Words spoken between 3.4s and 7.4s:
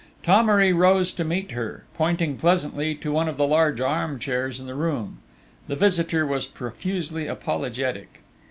large arm chairs in the room. The visitor was profusely